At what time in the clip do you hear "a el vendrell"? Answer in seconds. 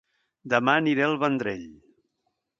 1.09-1.69